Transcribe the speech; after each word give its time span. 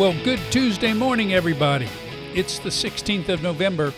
Well, 0.00 0.16
good 0.24 0.40
Tuesday 0.50 0.94
morning, 0.94 1.34
everybody. 1.34 1.86
It's 2.34 2.58
the 2.58 2.70
16th 2.70 3.28
of 3.28 3.42
November, 3.42 3.92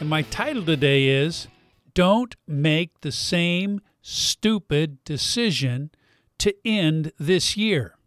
and 0.00 0.08
my 0.08 0.22
title 0.22 0.64
today 0.64 1.08
is 1.08 1.46
Don't 1.92 2.34
Make 2.48 3.02
the 3.02 3.12
Same 3.12 3.82
Stupid 4.00 5.04
Decision 5.04 5.90
to 6.38 6.54
End 6.64 7.12
This 7.18 7.54
Year. 7.54 7.98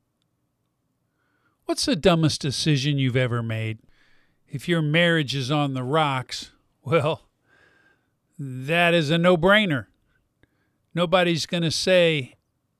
What's 1.66 1.86
the 1.86 1.96
dumbest 1.96 2.42
decision 2.42 2.98
you've 2.98 3.16
ever 3.16 3.44
made? 3.44 3.78
If 4.48 4.68
your 4.68 4.82
marriage 4.82 5.36
is 5.36 5.52
on 5.52 5.76
the 5.76 5.84
rocks, 5.84 6.50
well, 6.84 7.30
that 8.40 8.96
is 8.96 9.12
a 9.12 9.20
no 9.20 9.38
brainer. 9.38 9.86
Nobody's 10.96 11.46
going 11.46 11.62
to 11.62 11.70
say, 11.70 12.38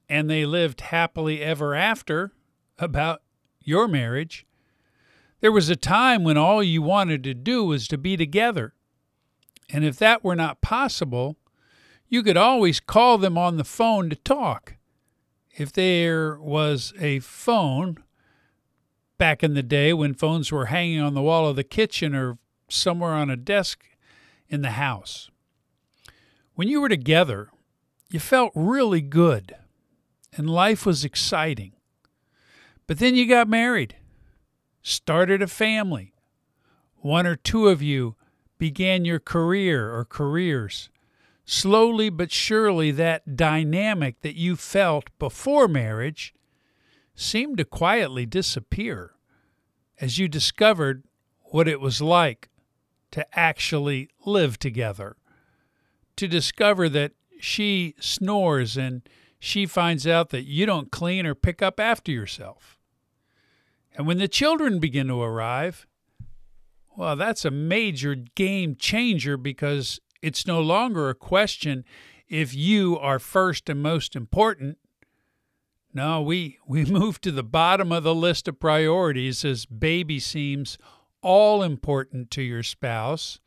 and 0.10 0.28
they 0.28 0.44
lived 0.44 0.82
happily 0.82 1.40
ever 1.40 1.76
after 1.76 2.32
about 2.80 3.22
your 3.64 3.88
marriage. 3.88 4.46
There 5.42 5.52
was 5.52 5.70
a 5.70 5.76
time 5.76 6.24
when 6.24 6.38
all 6.38 6.62
you 6.62 6.82
wanted 6.82 7.24
to 7.24 7.34
do 7.34 7.64
was 7.64 7.88
to 7.88 7.98
be 7.98 8.18
together. 8.18 8.74
And 9.70 9.86
if 9.86 9.98
that 9.98 10.24
were 10.24 10.36
not 10.36 10.62
possible, 10.62 11.38
you 12.08 12.24
could 12.24 12.38
always 12.38 12.80
call 12.80 13.18
them 13.18 13.38
on 13.38 13.58
the 13.58 13.64
phone 13.64 14.10
to 14.10 14.16
talk. 14.16 14.76
If 15.56 15.72
there 15.72 16.40
was 16.40 16.94
a 17.00 17.20
phone 17.20 18.04
back 19.18 19.44
in 19.44 19.54
the 19.54 19.64
day 19.64 19.94
when 19.94 20.14
phones 20.14 20.52
were 20.52 20.68
hanging 20.68 21.02
on 21.02 21.14
the 21.14 21.22
wall 21.22 21.48
of 21.48 21.56
the 21.56 21.64
kitchen 21.64 22.16
or 22.16 22.40
somewhere 22.70 23.12
on 23.12 23.30
a 23.30 23.36
desk 23.36 23.86
in 24.48 24.62
the 24.62 24.72
house. 24.72 25.30
When 26.56 26.68
you 26.68 26.82
were 26.82 26.90
together, 26.90 27.50
you 28.10 28.20
felt 28.20 28.52
really 28.56 29.02
good 29.02 29.56
and 30.36 30.50
life 30.50 30.86
was 30.86 31.04
exciting. 31.04 31.74
But 32.90 32.98
then 32.98 33.14
you 33.14 33.28
got 33.28 33.48
married, 33.48 33.98
started 34.82 35.44
a 35.44 35.48
family. 35.48 36.16
One 36.96 37.28
or 37.28 37.36
two 37.36 37.68
of 37.68 37.84
you 37.84 38.16
began 38.58 39.06
your 39.06 39.20
career 39.20 39.94
or 39.96 40.06
careers. 40.06 40.90
Slowly 41.46 42.10
but 42.10 42.32
surely, 42.32 42.90
that 42.90 43.36
dynamic 43.36 44.22
that 44.22 44.34
you 44.34 44.56
felt 44.56 45.12
before 45.20 45.68
marriage 45.68 46.34
seemed 47.14 47.60
to 47.60 47.64
quietly 47.64 48.26
disappear 48.26 49.12
as 50.02 50.18
you 50.18 50.28
discovered 50.28 51.04
what 51.52 51.68
it 51.68 51.80
was 51.80 52.02
like 52.02 52.50
to 53.12 53.24
actually 53.40 54.10
live 54.26 54.58
together, 54.58 55.16
to 56.16 56.28
discover 56.28 56.90
that 56.90 57.12
she 57.40 57.94
snores 58.00 58.78
and 58.78 59.08
she 59.38 59.68
finds 59.68 60.08
out 60.08 60.32
that 60.32 60.46
you 60.46 60.66
don't 60.66 60.92
clean 60.92 61.28
or 61.28 61.36
pick 61.36 61.62
up 61.62 61.80
after 61.80 62.12
yourself. 62.12 62.78
And 64.00 64.08
when 64.08 64.18
the 64.18 64.30
children 64.30 64.80
begin 64.80 65.08
to 65.08 65.22
arrive, 65.22 65.86
well, 66.96 67.18
that's 67.18 67.44
a 67.44 67.52
major 67.52 68.16
game 68.16 68.78
changer 68.78 69.36
because 69.36 70.00
it's 70.22 70.48
no 70.48 70.62
longer 70.62 71.10
a 71.10 71.14
question 71.14 71.84
if 72.30 72.56
you 72.56 72.98
are 72.98 73.20
first 73.20 73.68
and 73.68 73.84
most 73.84 74.16
important. 74.16 74.78
No, 75.94 76.22
we, 76.22 76.60
we 76.66 76.86
move 76.90 77.20
to 77.20 77.32
the 77.32 77.44
bottom 77.44 77.92
of 77.92 78.04
the 78.04 78.16
list 78.16 78.48
of 78.48 78.58
priorities 78.58 79.44
as 79.44 79.66
baby 79.66 80.18
seems 80.18 80.78
all 81.22 81.62
important 81.62 82.32
to 82.32 82.42
your 82.42 82.64
spouse, 82.64 83.42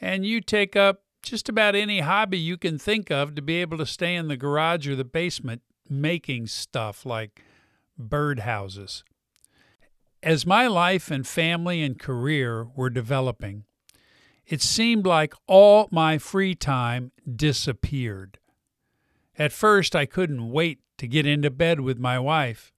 and 0.00 0.24
you 0.24 0.40
take 0.40 0.74
up 0.74 1.02
just 1.22 1.50
about 1.50 1.74
any 1.74 2.00
hobby 2.00 2.38
you 2.38 2.56
can 2.56 2.78
think 2.78 3.10
of 3.10 3.34
to 3.34 3.42
be 3.42 3.56
able 3.56 3.76
to 3.76 3.84
stay 3.84 4.14
in 4.14 4.28
the 4.28 4.38
garage 4.38 4.88
or 4.88 4.96
the 4.96 5.04
basement 5.04 5.60
making 5.90 6.46
stuff 6.46 7.04
like 7.04 7.44
birdhouses. 8.00 9.02
As 10.24 10.46
my 10.46 10.66
life 10.66 11.10
and 11.10 11.26
family 11.26 11.82
and 11.82 11.98
career 11.98 12.64
were 12.74 12.88
developing, 12.88 13.64
it 14.46 14.62
seemed 14.62 15.04
like 15.06 15.34
all 15.46 15.86
my 15.90 16.16
free 16.16 16.54
time 16.54 17.12
disappeared. 17.30 18.38
At 19.38 19.52
first, 19.52 19.94
I 19.94 20.06
couldn't 20.06 20.50
wait 20.50 20.80
to 20.96 21.06
get 21.06 21.26
into 21.26 21.50
bed 21.50 21.80
with 21.80 21.98
my 21.98 22.18
wife. 22.18 22.72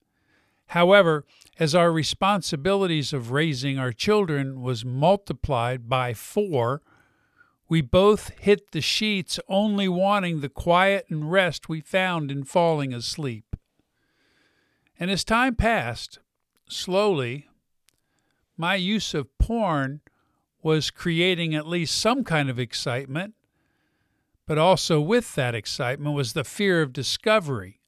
However, 0.70 1.24
as 1.56 1.72
our 1.72 1.92
responsibilities 1.92 3.12
of 3.12 3.30
raising 3.30 3.78
our 3.78 3.92
children 3.92 4.60
was 4.60 4.84
multiplied 4.84 5.88
by 5.88 6.14
four, 6.14 6.82
we 7.68 7.80
both 7.80 8.30
hit 8.40 8.72
the 8.72 8.80
sheets 8.80 9.38
only 9.48 9.86
wanting 9.88 10.40
the 10.40 10.48
quiet 10.48 11.06
and 11.08 11.30
rest 11.30 11.68
we 11.68 11.80
found 11.80 12.32
in 12.32 12.42
falling 12.42 12.92
asleep. 12.92 13.54
And 14.98 15.12
as 15.12 15.22
time 15.22 15.54
passed, 15.54 16.18
slowly, 16.68 17.48
my 18.56 18.74
use 18.74 19.14
of 19.14 19.36
porn 19.38 20.00
was 20.62 20.90
creating 20.90 21.54
at 21.54 21.66
least 21.66 21.96
some 21.96 22.24
kind 22.24 22.50
of 22.50 22.58
excitement, 22.58 23.34
but 24.46 24.58
also 24.58 25.00
with 25.00 25.34
that 25.34 25.54
excitement 25.54 26.14
was 26.14 26.32
the 26.32 26.44
fear 26.44 26.82
of 26.82 26.92
discovery, 26.92 27.80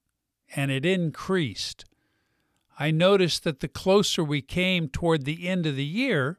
and 0.55 0.71
it 0.71 0.85
increased. 0.85 1.85
I 2.79 2.91
noticed 2.91 3.45
that 3.45 3.61
the 3.61 3.69
closer 3.69 4.23
we 4.23 4.43
came 4.43 4.89
toward 4.89 5.25
the 5.25 5.49
end 5.49 5.67
of 5.67 5.77
the 5.77 5.85
year, 5.85 6.39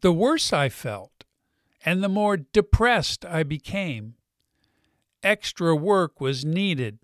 the 0.00 0.12
worse 0.12 0.52
I 0.52 0.68
felt, 0.68 1.24
and 1.84 2.02
the 2.02 2.08
more 2.08 2.36
depressed 2.36 3.24
I 3.24 3.42
became. 3.42 4.14
Extra 5.22 5.74
work 5.74 6.20
was 6.20 6.44
needed 6.44 6.98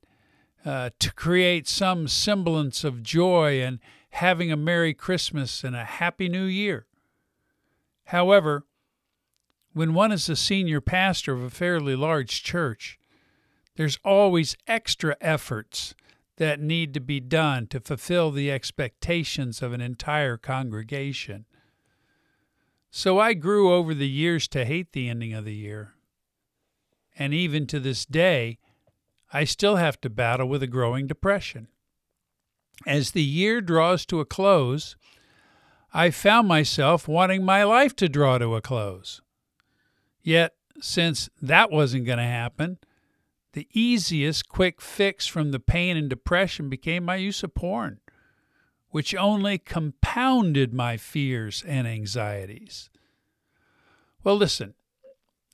uh, 0.65 0.91
to 0.99 1.13
create 1.13 1.67
some 1.67 2.07
semblance 2.07 2.85
of 2.85 3.03
joy 3.03 3.61
and 3.61 3.79
having 4.11 4.53
a 4.53 4.57
Merry 4.57 4.95
Christmas 4.95 5.65
and 5.65 5.75
a 5.75 5.85
Happy 5.85 6.29
New 6.29 6.45
Year. 6.45 6.87
However, 8.07 8.65
when 9.73 9.95
one 9.95 10.13
is 10.13 10.27
the 10.27 10.37
senior 10.37 10.81
pastor 10.81 11.33
of 11.33 11.43
a 11.43 11.51
fairly 11.51 11.97
large 11.97 12.43
church, 12.43 12.99
there's 13.77 13.99
always 14.05 14.57
extra 14.67 15.17
efforts 15.21 15.95
that 16.37 16.61
need 16.61 16.93
to 16.95 17.01
be 17.01 17.21
done 17.21 17.67
to 17.69 17.81
fulfill 17.81 18.31
the 18.31 18.51
expectations 18.51 19.63
of 19.63 19.73
an 19.73 19.81
entire 19.81 20.37
congregation. 20.37 21.47
So 22.91 23.19
I 23.19 23.33
grew 23.33 23.73
over 23.73 23.95
the 23.95 24.09
years 24.09 24.47
to 24.49 24.67
hate 24.67 24.93
the 24.93 25.09
ending 25.09 25.33
of 25.33 25.45
the 25.45 25.55
year. 25.55 25.95
And 27.19 27.33
even 27.33 27.67
to 27.69 27.81
this 27.81 28.05
day, 28.05 28.59
I 29.33 29.45
still 29.45 29.77
have 29.77 30.01
to 30.03 30.11
battle 30.11 30.49
with 30.49 30.63
a 30.63 30.67
growing 30.67 31.07
depression. 31.07 31.69
As 32.87 33.13
the 33.13 33.23
year 33.23 33.61
draws 33.61 34.05
to 34.07 34.21
a 34.21 34.27
close, 34.27 34.97
I 35.95 36.11
found 36.11 36.49
myself 36.49 37.09
wanting 37.09 37.45
my 37.45 37.65
life 37.65 37.95
to 37.97 38.09
draw 38.09 38.39
to 38.39 38.57
a 38.57 38.61
close. 38.61 39.23
Yet, 40.23 40.55
since 40.81 41.29
that 41.41 41.71
wasn't 41.71 42.07
going 42.07 42.19
to 42.19 42.25
happen, 42.25 42.79
the 43.53 43.69
easiest 43.73 44.49
quick 44.49 44.81
fix 44.81 45.27
from 45.27 45.51
the 45.51 45.61
pain 45.61 45.97
and 45.97 46.09
depression 46.09 46.69
became 46.69 47.05
my 47.05 47.17
use 47.17 47.43
of 47.43 47.55
porn, 47.55 48.01
which 48.89 49.15
only 49.15 49.59
compounded 49.59 50.73
my 50.73 50.97
fears 50.97 51.63
and 51.67 51.87
anxieties. 51.87 52.89
Well, 54.25 54.37
listen, 54.37 54.75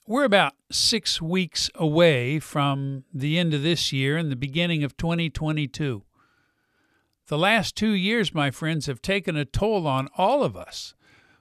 we're 0.09 0.25
about 0.25 0.55
six 0.73 1.21
weeks 1.21 1.71
away 1.75 2.39
from 2.39 3.05
the 3.13 3.39
end 3.39 3.53
of 3.53 3.63
this 3.63 3.93
year 3.93 4.17
and 4.17 4.33
the 4.33 4.37
beginning 4.37 4.83
of 4.83 4.97
2022. 4.97 6.03
The 7.27 7.39
last 7.39 7.77
two 7.77 7.91
years, 7.91 8.33
my 8.33 8.51
friends, 8.51 8.87
have 8.87 9.03
taken 9.03 9.37
a 9.37 9.45
toll 9.45 9.87
on 9.87 10.09
all 10.17 10.43
of 10.43 10.57
us 10.57 10.95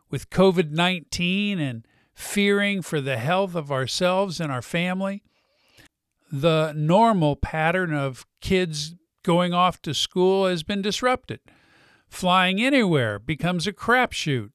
with 0.09 0.29
COVID 0.29 0.71
19 0.71 1.59
and 1.61 1.87
fearing 2.13 2.81
for 2.81 2.99
the 2.99 3.15
health 3.15 3.55
of 3.55 3.71
ourselves 3.71 4.41
and 4.41 4.51
our 4.51 4.61
family. 4.61 5.23
The 6.29 6.73
normal 6.75 7.37
pattern 7.37 7.93
of 7.93 8.25
kids 8.41 8.95
going 9.23 9.53
off 9.53 9.81
to 9.83 9.93
school 9.93 10.45
has 10.45 10.63
been 10.63 10.81
disrupted. 10.81 11.39
Flying 12.09 12.61
anywhere 12.61 13.17
becomes 13.17 13.65
a 13.65 13.71
crapshoot. 13.71 14.51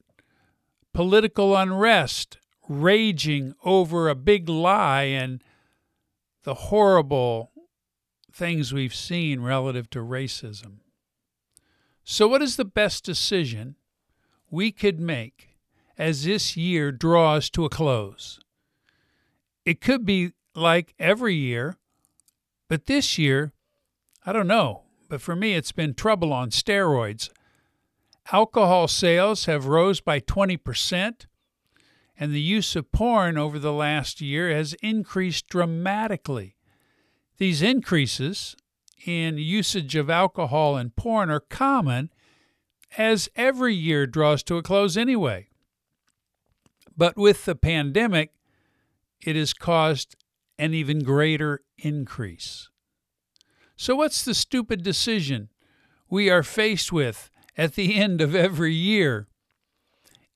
Political 0.93 1.57
unrest 1.57 2.37
raging 2.69 3.55
over 3.65 4.09
a 4.09 4.15
big 4.15 4.49
lie 4.49 5.03
and 5.03 5.43
the 6.45 6.55
horrible 6.55 7.51
things 8.33 8.73
we've 8.73 8.95
seen 8.95 9.41
relative 9.41 9.91
to 9.91 9.99
racism. 10.01 10.79
So, 12.05 12.27
what 12.27 12.43
is 12.43 12.57
the 12.57 12.65
best 12.65 13.05
decision 13.05 13.77
we 14.51 14.73
could 14.73 14.99
make 14.99 15.51
as 15.97 16.25
this 16.25 16.57
year 16.57 16.91
draws 16.91 17.49
to 17.51 17.65
a 17.65 17.71
close? 17.71 18.41
It 19.65 19.81
could 19.81 20.05
be 20.05 20.33
like 20.55 20.95
every 20.99 21.35
year, 21.35 21.77
but 22.69 22.87
this 22.87 23.19
year, 23.19 23.53
I 24.27 24.33
don't 24.33 24.49
know. 24.49 24.83
But 25.09 25.21
for 25.21 25.37
me, 25.37 25.55
it's 25.55 25.73
been 25.73 25.95
trouble 25.95 26.33
on 26.33 26.51
steroids. 26.51 27.29
Alcohol 28.33 28.89
sales 28.89 29.45
have 29.45 29.67
rose 29.67 30.01
by 30.01 30.21
20%, 30.21 31.27
and 32.23 32.33
the 32.33 32.41
use 32.41 32.77
of 32.77 32.93
porn 32.93 33.37
over 33.37 33.59
the 33.59 33.73
last 33.73 34.21
year 34.21 34.55
has 34.55 34.75
increased 34.75 35.49
dramatically. 35.49 36.55
These 37.39 37.63
increases 37.63 38.55
in 39.05 39.39
usage 39.39 39.97
of 39.97 40.09
alcohol 40.09 40.77
and 40.77 40.95
porn 40.95 41.31
are 41.31 41.41
common 41.41 42.11
as 42.97 43.29
every 43.35 43.75
year 43.75 44.07
draws 44.07 44.45
to 44.45 44.57
a 44.57 44.63
close 44.63 44.97
anyway. 44.97 45.49
But 46.97 47.17
with 47.17 47.45
the 47.45 47.57
pandemic, 47.57 48.31
it 49.21 49.35
has 49.35 49.53
caused 49.53 50.15
an 50.61 50.75
even 50.75 51.01
greater 51.01 51.65
increase. 51.79 52.69
So, 53.75 53.97
what's 53.97 54.25
the 54.25 54.35
stupid 54.35 54.85
decision 54.85 55.49
we 56.09 56.31
are 56.31 56.45
faced 56.45 56.93
with 56.93 57.31
at 57.57 57.75
the 57.75 57.97
end 57.97 58.21
of 58.21 58.33
every 58.33 58.75
year? 58.75 59.27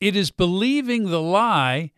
It 0.00 0.14
is 0.16 0.30
believing 0.30 1.04
the 1.04 1.22
lie 1.22 1.92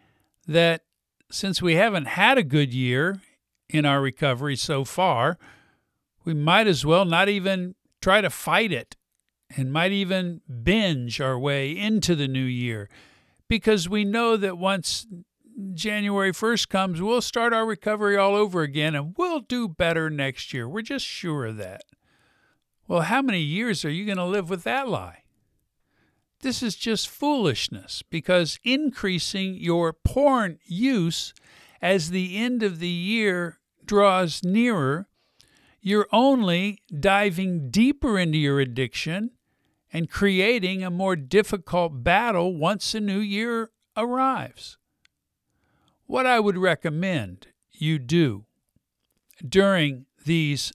that 0.47 0.83
since 1.31 1.61
we 1.61 1.75
haven't 1.75 2.07
had 2.07 2.39
a 2.39 2.43
good 2.43 2.73
year 2.73 3.21
in 3.69 3.85
our 3.85 4.01
recovery 4.01 4.57
so 4.57 4.85
far, 4.85 5.39
we 6.25 6.35
might 6.35 6.67
as 6.67 6.87
well 6.87 7.05
not 7.05 7.29
even 7.29 7.75
try 8.01 8.21
to 8.21 8.31
fight 8.31 8.73
it 8.73 8.97
and 9.57 9.73
might 9.73 9.93
even 9.93 10.41
binge 10.63 11.21
our 11.21 11.39
way 11.39 11.77
into 11.77 12.15
the 12.15 12.29
new 12.29 12.45
year 12.45 12.89
because 13.49 13.89
we 13.89 14.05
know 14.05 14.37
that 14.37 14.59
once 14.59 15.07
January 15.75 16.33
1st 16.33 16.69
comes, 16.69 17.03
we'll 17.03 17.21
start 17.21 17.53
our 17.53 17.67
recovery 17.67 18.17
all 18.17 18.35
over 18.35 18.63
again 18.63 18.95
and 18.95 19.15
we'll 19.17 19.41
do 19.41 19.69
better 19.69 20.09
next 20.09 20.55
year. 20.55 20.69
We're 20.69 20.83
just 20.83 21.05
sure 21.05 21.47
of 21.47 21.57
that. 21.57 21.83
Well, 22.87 23.03
how 23.03 23.23
many 23.23 23.41
years 23.41 23.85
are 23.85 23.91
you 23.91 24.05
going 24.07 24.19
to 24.19 24.25
live 24.25 24.49
with 24.49 24.63
that 24.65 24.89
lie? 24.89 25.25
This 26.41 26.63
is 26.63 26.77
just 26.77 27.09
foolishness 27.09 28.03
because 28.09 28.61
increasing 28.63 29.57
your 29.57 29.93
porn 29.93 30.59
use 30.65 31.35
as 31.83 32.11
the 32.11 32.37
end 32.37 32.63
of 32.63 32.79
the 32.79 32.89
year 32.89 33.59
draws 33.85 34.45
nearer, 34.45 35.09
you're 35.81 36.09
only 36.13 36.83
diving 36.99 37.71
deeper 37.71 38.19
into 38.19 38.39
your 38.39 38.61
addiction 38.61 39.33
and 39.93 40.11
creating 40.11 40.85
a 40.85 40.91
more 40.91 41.17
difficult 41.17 42.05
battle 42.05 42.57
once 42.57 42.93
the 42.93 43.01
new 43.01 43.19
year 43.19 43.71
arrives. 43.97 44.77
What 46.07 46.27
I 46.27 46.41
would 46.41 46.59
recommend 46.59 47.49
you 47.73 47.99
do 47.99 48.45
during 49.47 50.07
these 50.25 50.73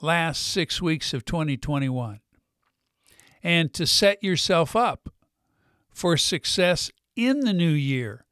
last 0.00 0.42
six 0.42 0.80
weeks 0.80 1.12
of 1.12 1.24
2021 1.24 2.20
and 3.44 3.74
to 3.74 3.86
set 3.86 4.24
yourself 4.24 4.74
up 4.74 5.10
for 5.90 6.16
success 6.16 6.90
in 7.14 7.40
the 7.40 7.52
new 7.52 7.70
year 7.70 8.24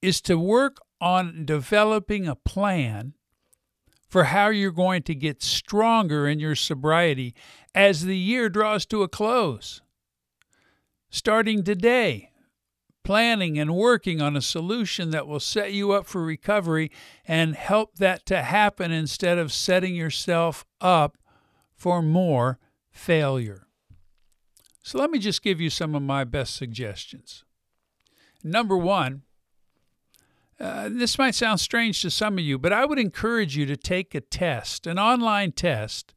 is 0.00 0.20
to 0.22 0.38
work 0.38 0.78
on 1.00 1.44
developing 1.44 2.26
a 2.26 2.34
plan 2.34 3.12
for 4.08 4.24
how 4.24 4.48
you're 4.48 4.70
going 4.70 5.02
to 5.02 5.14
get 5.14 5.42
stronger 5.42 6.26
in 6.26 6.40
your 6.40 6.54
sobriety 6.54 7.34
as 7.74 8.04
the 8.04 8.16
year 8.16 8.48
draws 8.48 8.86
to 8.86 9.02
a 9.02 9.08
close. 9.08 9.82
Starting 11.10 11.62
today, 11.62 12.30
planning 13.04 13.58
and 13.58 13.74
working 13.74 14.22
on 14.22 14.36
a 14.36 14.40
solution 14.42 15.10
that 15.10 15.26
will 15.26 15.40
set 15.40 15.72
you 15.72 15.92
up 15.92 16.06
for 16.06 16.24
recovery 16.24 16.90
and 17.26 17.54
help 17.54 17.96
that 17.96 18.24
to 18.26 18.42
happen 18.42 18.90
instead 18.90 19.38
of 19.38 19.52
setting 19.52 19.94
yourself 19.94 20.64
up 20.80 21.18
for 21.74 22.00
more 22.00 22.58
failure. 22.90 23.65
So, 24.86 25.00
let 25.00 25.10
me 25.10 25.18
just 25.18 25.42
give 25.42 25.60
you 25.60 25.68
some 25.68 25.96
of 25.96 26.02
my 26.02 26.22
best 26.22 26.54
suggestions. 26.54 27.42
Number 28.44 28.76
one, 28.76 29.22
uh, 30.60 30.88
this 30.92 31.18
might 31.18 31.34
sound 31.34 31.58
strange 31.58 32.00
to 32.02 32.10
some 32.10 32.38
of 32.38 32.44
you, 32.44 32.56
but 32.56 32.72
I 32.72 32.84
would 32.84 33.00
encourage 33.00 33.56
you 33.56 33.66
to 33.66 33.76
take 33.76 34.14
a 34.14 34.20
test, 34.20 34.86
an 34.86 34.96
online 34.96 35.50
test 35.50 36.14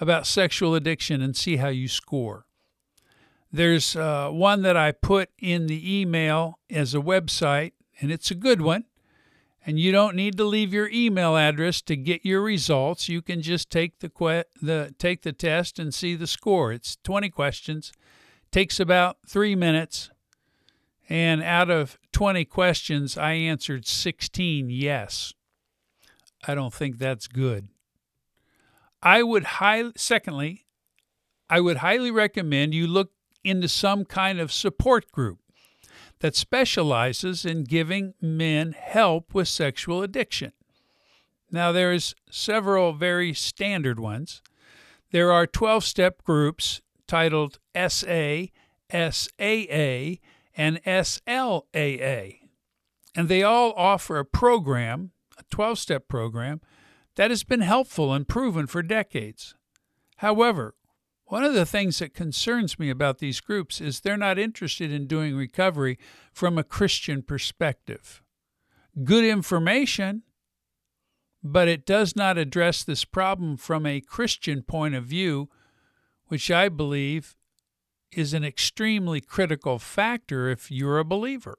about 0.00 0.26
sexual 0.26 0.74
addiction, 0.74 1.22
and 1.22 1.34
see 1.34 1.56
how 1.56 1.68
you 1.68 1.88
score. 1.88 2.44
There's 3.50 3.96
uh, 3.96 4.28
one 4.28 4.60
that 4.60 4.76
I 4.76 4.92
put 4.92 5.30
in 5.38 5.66
the 5.66 5.98
email 5.98 6.58
as 6.68 6.94
a 6.94 6.98
website, 6.98 7.72
and 8.02 8.12
it's 8.12 8.30
a 8.30 8.34
good 8.34 8.60
one. 8.60 8.84
And 9.66 9.80
you 9.80 9.92
don't 9.92 10.14
need 10.14 10.36
to 10.36 10.44
leave 10.44 10.74
your 10.74 10.90
email 10.92 11.36
address 11.36 11.80
to 11.82 11.96
get 11.96 12.24
your 12.24 12.42
results. 12.42 13.08
You 13.08 13.22
can 13.22 13.40
just 13.40 13.70
take 13.70 14.00
the 14.00 14.10
que- 14.10 14.44
the 14.60 14.94
take 14.98 15.22
the 15.22 15.32
test 15.32 15.78
and 15.78 15.94
see 15.94 16.14
the 16.14 16.26
score. 16.26 16.72
It's 16.72 16.96
20 17.02 17.30
questions, 17.30 17.92
takes 18.50 18.78
about 18.78 19.16
three 19.26 19.54
minutes, 19.54 20.10
and 21.08 21.42
out 21.42 21.70
of 21.70 21.98
20 22.12 22.44
questions, 22.44 23.16
I 23.16 23.32
answered 23.32 23.86
16 23.86 24.68
yes. 24.70 25.32
I 26.46 26.54
don't 26.54 26.74
think 26.74 26.98
that's 26.98 27.26
good. 27.26 27.68
I 29.02 29.22
would 29.22 29.44
highly, 29.44 29.92
secondly, 29.96 30.66
I 31.48 31.60
would 31.60 31.78
highly 31.78 32.10
recommend 32.10 32.74
you 32.74 32.86
look 32.86 33.12
into 33.42 33.68
some 33.68 34.04
kind 34.04 34.40
of 34.40 34.52
support 34.52 35.10
group 35.12 35.38
that 36.24 36.34
specializes 36.34 37.44
in 37.44 37.64
giving 37.64 38.14
men 38.18 38.72
help 38.72 39.34
with 39.34 39.46
sexual 39.46 40.02
addiction. 40.02 40.52
Now, 41.50 41.70
there's 41.70 42.14
several 42.30 42.94
very 42.94 43.34
standard 43.34 44.00
ones. 44.00 44.40
There 45.12 45.30
are 45.30 45.46
12 45.46 45.84
step 45.84 46.24
groups 46.24 46.80
titled 47.06 47.58
SA, 47.76 48.46
SAA, 48.90 50.16
and 50.56 50.80
SLAA. 50.86 52.38
And 53.14 53.28
they 53.28 53.42
all 53.42 53.74
offer 53.76 54.18
a 54.18 54.24
program, 54.24 55.10
a 55.36 55.42
12 55.50 55.78
step 55.78 56.08
program, 56.08 56.62
that 57.16 57.30
has 57.30 57.44
been 57.44 57.60
helpful 57.60 58.14
and 58.14 58.26
proven 58.26 58.66
for 58.66 58.80
decades. 58.82 59.54
However, 60.16 60.74
one 61.34 61.42
of 61.42 61.54
the 61.54 61.66
things 61.66 61.98
that 61.98 62.14
concerns 62.14 62.78
me 62.78 62.90
about 62.90 63.18
these 63.18 63.40
groups 63.40 63.80
is 63.80 63.98
they're 63.98 64.16
not 64.16 64.38
interested 64.38 64.92
in 64.92 65.08
doing 65.08 65.34
recovery 65.34 65.98
from 66.32 66.56
a 66.56 66.62
Christian 66.62 67.24
perspective. 67.24 68.22
Good 69.02 69.24
information, 69.24 70.22
but 71.42 71.66
it 71.66 71.84
does 71.84 72.14
not 72.14 72.38
address 72.38 72.84
this 72.84 73.04
problem 73.04 73.56
from 73.56 73.84
a 73.84 74.00
Christian 74.00 74.62
point 74.62 74.94
of 74.94 75.06
view, 75.06 75.48
which 76.28 76.52
I 76.52 76.68
believe 76.68 77.34
is 78.12 78.32
an 78.32 78.44
extremely 78.44 79.20
critical 79.20 79.80
factor 79.80 80.48
if 80.48 80.70
you're 80.70 81.00
a 81.00 81.04
believer. 81.04 81.58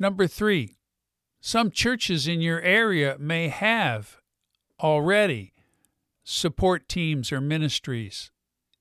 Number 0.00 0.26
three, 0.26 0.78
some 1.40 1.70
churches 1.70 2.26
in 2.26 2.40
your 2.40 2.60
area 2.60 3.16
may 3.20 3.46
have 3.46 4.16
already 4.80 5.51
support 6.24 6.88
teams 6.88 7.32
or 7.32 7.40
ministries 7.40 8.30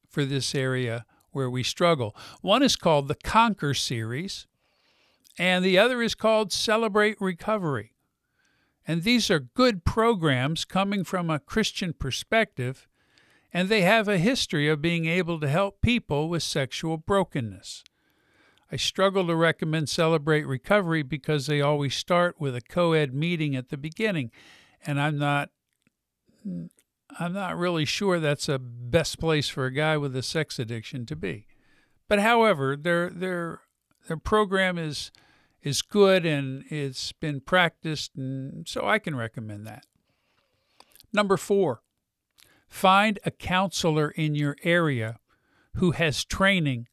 for 0.08 0.26
this 0.26 0.54
area 0.54 1.06
where 1.32 1.50
we 1.50 1.64
struggle. 1.64 2.16
One 2.42 2.64
is 2.64 2.76
called 2.76 3.08
the 3.08 3.16
Conquer 3.16 3.74
series, 3.74 4.48
and 5.38 5.64
the 5.64 5.78
other 5.78 6.02
is 6.02 6.16
called 6.16 6.52
Celebrate 6.52 7.20
Recovery. 7.22 7.94
And 8.86 9.04
these 9.04 9.32
are 9.32 9.40
good 9.40 9.86
programs 9.86 10.66
coming 10.66 11.04
from 11.04 11.30
a 11.30 11.40
Christian 11.40 11.94
perspective 11.94 12.88
and 13.54 13.70
they 13.70 13.82
have 13.82 14.08
a 14.08 14.18
history 14.18 14.68
of 14.70 14.82
being 14.82 15.06
able 15.06 15.40
to 15.40 15.50
help 15.50 15.82
people 15.82 16.30
with 16.30 16.44
sexual 16.44 16.98
brokenness. 16.98 17.84
I 18.72 18.78
struggle 18.78 19.28
to 19.28 19.36
recommend 19.36 19.90
Celebrate 19.90 20.48
Recovery 20.48 21.04
because 21.04 21.48
they 21.48 21.60
always 21.60 21.94
start 21.94 22.40
with 22.40 22.56
a 22.56 22.62
co-ed 22.62 23.14
meeting 23.14 23.56
at 23.56 23.70
the 23.70 23.78
beginning, 23.78 24.32
and 24.86 25.02
I'm 25.02 25.18
not 25.18 25.50
I'm 27.20 27.34
not 27.34 27.58
really 27.58 27.86
sure 27.86 28.20
that's 28.20 28.50
a 28.50 28.60
best 28.60 29.20
place 29.20 29.50
for 29.50 29.66
a 29.66 29.72
guy 29.72 29.98
with 29.98 30.16
a 30.16 30.24
sex 30.24 30.60
addiction 30.60 31.06
to 31.08 31.16
be. 31.16 31.48
But 32.08 32.20
however, 32.20 32.76
their 32.76 33.10
their 33.10 33.62
their 34.08 34.18
program 34.18 34.78
is 34.78 35.12
is 35.62 35.82
good 35.82 36.26
and 36.26 36.64
it's 36.70 37.12
been 37.12 37.40
practiced 37.42 38.16
and 38.16 38.68
so 38.68 38.88
I 38.88 39.00
can 39.00 39.16
recommend 39.16 39.66
that. 39.68 39.86
Number 41.14 41.38
4. 41.38 41.82
Find 42.68 43.20
a 43.26 43.32
counselor 43.32 44.10
in 44.10 44.34
your 44.34 44.56
area 44.64 45.20
who 45.76 45.92
has 45.92 46.24
training 46.24 46.88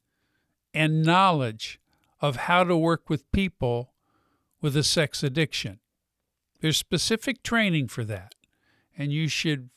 and 0.75 1.03
knowledge 1.03 1.81
of 2.21 2.37
how 2.37 2.65
to 2.65 2.77
work 2.77 3.09
with 3.09 3.31
people 3.33 3.93
with 4.61 4.77
a 4.77 4.83
sex 4.83 5.23
addiction. 5.23 5.79
There's 6.61 6.77
specific 6.77 7.43
training 7.43 7.89
for 7.89 8.05
that, 8.05 8.35
and 8.97 9.13
you 9.13 9.29
should 9.29 9.71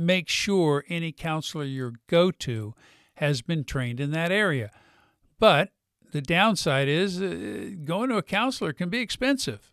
make 0.00 0.28
sure 0.28 0.84
any 0.88 1.12
counselor 1.12 1.64
you 1.64 1.94
go 2.06 2.30
to 2.30 2.74
has 3.14 3.42
been 3.42 3.64
trained 3.64 4.00
in 4.00 4.10
that 4.12 4.32
area. 4.32 4.70
But 5.38 5.70
the 6.12 6.22
downside 6.22 6.88
is 6.88 7.20
uh, 7.20 7.70
going 7.84 8.08
to 8.08 8.16
a 8.16 8.22
counselor 8.22 8.72
can 8.72 8.88
be 8.88 9.00
expensive, 9.00 9.70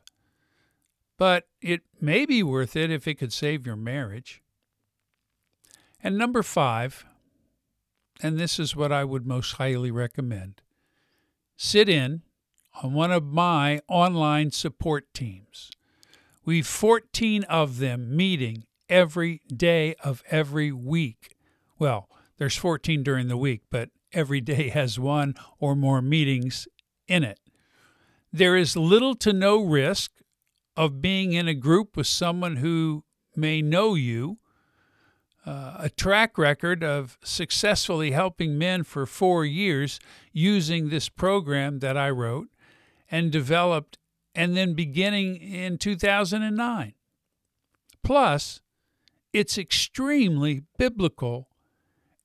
but 1.17 1.47
it 1.61 1.81
may 1.99 2.25
be 2.25 2.43
worth 2.43 2.75
it 2.75 2.91
if 2.91 3.07
it 3.07 3.15
could 3.15 3.33
save 3.33 3.65
your 3.65 3.75
marriage. 3.75 4.41
And 6.03 6.17
number 6.17 6.43
five, 6.43 7.05
and 8.21 8.37
this 8.37 8.59
is 8.59 8.75
what 8.75 8.91
I 8.91 9.03
would 9.03 9.25
most 9.25 9.53
highly 9.53 9.91
recommend 9.91 10.61
sit 11.55 11.89
in 11.89 12.21
on 12.83 12.93
one 12.93 13.11
of 13.11 13.23
my 13.23 13.81
online 13.87 14.51
support 14.51 15.11
teams. 15.13 15.71
We've 16.45 16.67
14 16.67 17.43
of 17.45 17.79
them 17.79 18.15
meeting 18.15 18.66
every 18.89 19.41
day 19.47 19.95
of 20.03 20.23
every 20.29 20.71
week. 20.71 21.35
Well, 21.79 22.09
there's 22.37 22.55
14 22.55 23.03
during 23.03 23.27
the 23.27 23.37
week, 23.37 23.61
but 23.69 23.89
every 24.13 24.41
day 24.41 24.69
has 24.73 24.99
one 24.99 25.35
or 25.59 25.75
more 25.75 26.01
meetings 26.01 26.67
in 27.07 27.23
it. 27.23 27.39
There 28.31 28.55
is 28.55 28.75
little 28.75 29.15
to 29.15 29.33
no 29.33 29.63
risk 29.63 30.11
of 30.75 31.01
being 31.01 31.33
in 31.33 31.47
a 31.47 31.53
group 31.53 31.97
with 31.97 32.07
someone 32.07 32.57
who 32.57 33.03
may 33.35 33.61
know 33.61 33.95
you. 33.95 34.37
Uh, 35.45 35.77
a 35.79 35.89
track 35.89 36.37
record 36.37 36.83
of 36.83 37.17
successfully 37.23 38.11
helping 38.11 38.57
men 38.57 38.83
for 38.83 39.05
four 39.05 39.45
years 39.45 39.97
using 40.33 40.89
this 40.89 41.07
program 41.07 41.79
that 41.79 41.95
I 41.95 42.09
wrote 42.09 42.49
and 43.09 43.31
developed, 43.31 43.97
and 44.35 44.57
then 44.57 44.73
beginning 44.73 45.37
in 45.37 45.77
2009. 45.77 46.93
Plus, 48.03 48.61
it's 49.37 49.57
extremely 49.57 50.63
biblical 50.79 51.47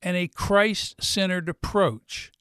and 0.01 0.17
a 0.17 0.29
Christ 0.29 1.03
centered 1.03 1.47
approach 1.47 2.33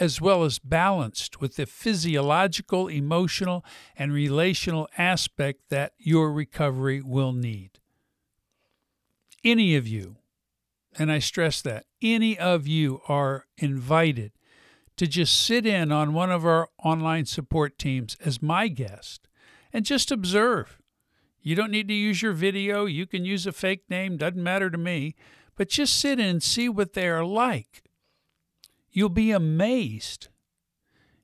as 0.00 0.20
well 0.20 0.42
as 0.42 0.58
balanced 0.58 1.40
with 1.40 1.54
the 1.54 1.66
physiological, 1.66 2.88
emotional, 2.88 3.64
and 3.96 4.12
relational 4.12 4.88
aspect 4.98 5.60
that 5.68 5.92
your 5.96 6.32
recovery 6.32 7.00
will 7.00 7.32
need. 7.32 7.78
Any 9.44 9.76
of 9.76 9.86
you, 9.86 10.16
and 10.98 11.12
I 11.12 11.20
stress 11.20 11.62
that, 11.62 11.86
any 12.02 12.36
of 12.36 12.66
you 12.66 13.00
are 13.06 13.46
invited 13.56 14.32
to 14.96 15.06
just 15.06 15.40
sit 15.40 15.64
in 15.64 15.92
on 15.92 16.12
one 16.12 16.32
of 16.32 16.44
our 16.44 16.68
online 16.82 17.26
support 17.26 17.78
teams 17.78 18.16
as 18.24 18.42
my 18.42 18.66
guest 18.66 19.28
and 19.72 19.84
just 19.84 20.10
observe. 20.10 20.80
You 21.44 21.54
don't 21.54 21.70
need 21.70 21.86
to 21.86 21.94
use 21.94 22.22
your 22.22 22.32
video, 22.32 22.86
you 22.86 23.06
can 23.06 23.24
use 23.24 23.46
a 23.46 23.52
fake 23.52 23.84
name, 23.88 24.16
doesn't 24.16 24.42
matter 24.42 24.68
to 24.70 24.78
me, 24.78 25.14
but 25.54 25.68
just 25.68 26.00
sit 26.00 26.18
in 26.18 26.26
and 26.26 26.42
see 26.42 26.68
what 26.68 26.94
they 26.94 27.06
are 27.06 27.24
like 27.24 27.84
You'll 28.94 29.08
be 29.08 29.32
amazed. 29.32 30.28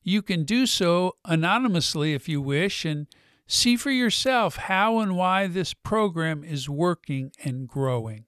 You 0.03 0.23
can 0.23 0.43
do 0.43 0.67
so 0.67 1.15
anonymously 1.25 2.15
if 2.15 2.29
you 2.29 2.43
wish 2.43 2.85
and 2.85 3.07
see 3.47 3.77
for 3.77 3.93
yourself 3.93 4.57
how 4.57 4.99
and 4.99 5.17
why 5.17 5.47
this 5.47 5.73
program 5.73 6.43
is 6.43 6.69
working 6.69 7.31
and 7.45 7.69
growing. 7.69 8.25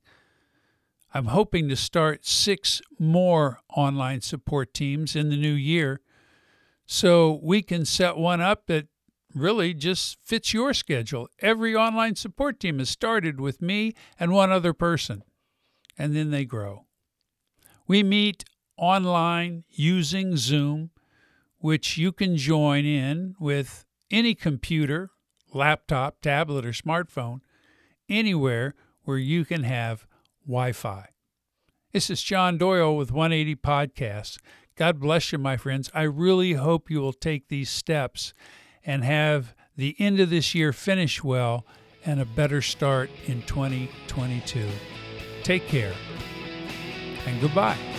I'm 1.12 1.26
hoping 1.26 1.68
to 1.70 1.76
start 1.76 2.24
six 2.24 2.80
more 3.00 3.58
online 3.76 4.20
support 4.20 4.72
teams 4.72 5.16
in 5.16 5.28
the 5.28 5.36
new 5.36 5.52
year 5.52 6.00
so 6.86 7.40
we 7.42 7.62
can 7.62 7.84
set 7.84 8.16
one 8.16 8.40
up 8.40 8.66
that 8.66 8.86
really 9.34 9.74
just 9.74 10.18
fits 10.22 10.52
your 10.52 10.74
schedule. 10.74 11.28
Every 11.40 11.74
online 11.74 12.16
support 12.16 12.60
team 12.60 12.78
has 12.78 12.90
started 12.90 13.40
with 13.40 13.62
me 13.62 13.94
and 14.18 14.32
one 14.32 14.52
other 14.52 14.72
person, 14.72 15.22
and 15.98 16.14
then 16.14 16.30
they 16.30 16.44
grow. 16.44 16.86
We 17.86 18.02
meet 18.02 18.44
online 18.76 19.64
using 19.70 20.36
Zoom, 20.36 20.90
which 21.58 21.96
you 21.96 22.12
can 22.12 22.36
join 22.36 22.84
in 22.84 23.34
with 23.38 23.84
any 24.10 24.34
computer, 24.34 25.10
laptop, 25.52 26.20
tablet, 26.20 26.66
or 26.66 26.72
smartphone, 26.72 27.40
anywhere 28.08 28.74
where 29.04 29.18
you 29.18 29.44
can 29.44 29.64
have 29.64 30.06
Wi 30.46 30.72
Fi. 30.72 31.08
This 31.92 32.08
is 32.08 32.22
John 32.22 32.58
Doyle 32.58 32.96
with 32.96 33.12
180 33.12 33.56
Podcasts. 33.56 34.38
God 34.76 34.98
bless 34.98 35.32
you, 35.32 35.38
my 35.38 35.56
friends. 35.56 35.90
I 35.92 36.02
really 36.02 36.54
hope 36.54 36.90
you 36.90 37.00
will 37.00 37.12
take 37.12 37.48
these 37.48 37.68
steps 37.68 38.32
and 38.84 39.04
have 39.04 39.54
the 39.76 39.96
end 39.98 40.20
of 40.20 40.30
this 40.30 40.54
year 40.54 40.72
finish 40.72 41.22
well 41.22 41.64
and 42.04 42.20
a 42.20 42.24
better 42.24 42.60
start 42.60 43.10
in 43.26 43.42
2022. 43.42 44.68
Take 45.42 45.66
care 45.66 45.94
and 47.26 47.40
goodbye. 47.40 47.91